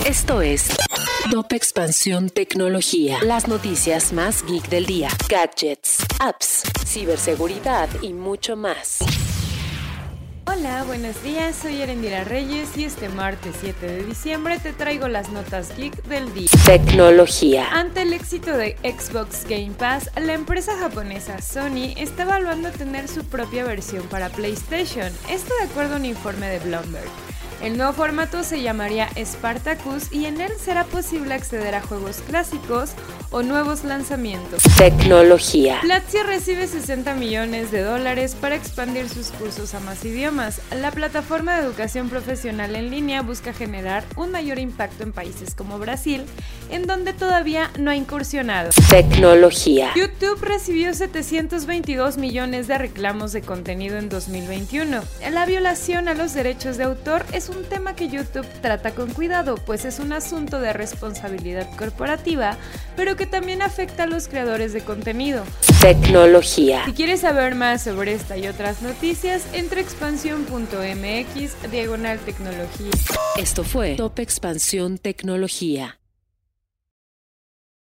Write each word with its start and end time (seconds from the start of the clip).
Esto 0.00 0.42
es 0.42 0.68
Top 1.30 1.52
Expansión 1.52 2.30
Tecnología. 2.30 3.18
Las 3.22 3.46
noticias 3.46 4.12
más 4.12 4.44
geek 4.44 4.68
del 4.68 4.86
día. 4.86 5.10
Gadgets, 5.28 5.98
apps, 6.18 6.62
ciberseguridad 6.84 7.88
y 8.00 8.12
mucho 8.12 8.56
más. 8.56 8.98
Hola, 10.46 10.82
buenos 10.84 11.22
días, 11.22 11.54
soy 11.54 11.82
Erendira 11.82 12.24
Reyes 12.24 12.76
y 12.76 12.84
este 12.84 13.08
martes 13.10 13.54
7 13.60 13.86
de 13.86 14.04
diciembre 14.04 14.58
te 14.58 14.72
traigo 14.72 15.06
las 15.06 15.30
notas 15.30 15.76
geek 15.76 16.02
del 16.04 16.34
día. 16.34 16.48
Tecnología. 16.66 17.68
Ante 17.70 18.02
el 18.02 18.12
éxito 18.12 18.56
de 18.56 18.76
Xbox 18.82 19.44
Game 19.44 19.72
Pass, 19.78 20.10
la 20.16 20.32
empresa 20.32 20.76
japonesa 20.78 21.40
Sony 21.40 21.94
está 21.96 22.24
evaluando 22.24 22.70
tener 22.70 23.06
su 23.08 23.24
propia 23.24 23.62
versión 23.64 24.04
para 24.08 24.30
PlayStation, 24.30 25.12
esto 25.30 25.54
de 25.60 25.70
acuerdo 25.70 25.94
a 25.94 25.98
un 25.98 26.06
informe 26.06 26.48
de 26.48 26.58
Bloomberg. 26.58 27.10
El 27.60 27.76
nuevo 27.76 27.92
formato 27.92 28.42
se 28.42 28.62
llamaría 28.62 29.08
Spartacus 29.16 30.12
y 30.12 30.26
en 30.26 30.40
él 30.40 30.52
será 30.58 30.84
posible 30.84 31.34
acceder 31.34 31.74
a 31.74 31.82
juegos 31.82 32.22
clásicos 32.26 32.90
o 33.30 33.42
nuevos 33.42 33.84
lanzamientos. 33.84 34.62
Tecnología. 34.76 35.78
Platzi 35.80 36.18
recibe 36.18 36.66
60 36.66 37.14
millones 37.14 37.70
de 37.70 37.82
dólares 37.82 38.36
para 38.38 38.54
expandir 38.54 39.08
sus 39.08 39.28
cursos 39.28 39.74
a 39.74 39.80
más 39.80 40.04
idiomas. 40.04 40.60
La 40.74 40.90
plataforma 40.90 41.56
de 41.56 41.66
educación 41.66 42.08
profesional 42.08 42.76
en 42.76 42.90
línea 42.90 43.22
busca 43.22 43.52
generar 43.52 44.04
un 44.16 44.32
mayor 44.32 44.58
impacto 44.58 45.02
en 45.02 45.12
países 45.12 45.54
como 45.54 45.78
Brasil, 45.78 46.24
en 46.70 46.86
donde 46.86 47.12
todavía 47.12 47.70
no 47.78 47.90
ha 47.90 47.96
incursionado. 47.96 48.70
Tecnología. 48.90 49.92
YouTube 49.96 50.40
recibió 50.42 50.92
722 50.92 52.18
millones 52.18 52.66
de 52.68 52.78
reclamos 52.78 53.32
de 53.32 53.42
contenido 53.42 53.96
en 53.98 54.08
2021. 54.08 55.02
La 55.30 55.46
violación 55.46 56.08
a 56.08 56.14
los 56.14 56.34
derechos 56.34 56.76
de 56.76 56.84
autor 56.84 57.24
es 57.32 57.41
un 57.48 57.64
tema 57.64 57.94
que 57.94 58.08
YouTube 58.08 58.46
trata 58.60 58.92
con 58.92 59.12
cuidado, 59.12 59.56
pues 59.56 59.84
es 59.84 59.98
un 59.98 60.12
asunto 60.12 60.60
de 60.60 60.72
responsabilidad 60.72 61.68
corporativa, 61.76 62.56
pero 62.96 63.16
que 63.16 63.26
también 63.26 63.62
afecta 63.62 64.04
a 64.04 64.06
los 64.06 64.28
creadores 64.28 64.72
de 64.72 64.82
contenido. 64.82 65.44
Tecnología. 65.80 66.84
Si 66.84 66.92
quieres 66.92 67.20
saber 67.20 67.54
más 67.54 67.82
sobre 67.82 68.12
esta 68.12 68.36
y 68.36 68.46
otras 68.46 68.82
noticias, 68.82 69.42
entra 69.52 69.78
a 69.78 69.82
expansión.mx 69.82 71.70
diagonal 71.70 72.18
tecnología. 72.20 72.90
Esto 73.36 73.64
fue 73.64 73.94
Top 73.96 74.18
Expansión 74.18 74.98
Tecnología. 74.98 75.98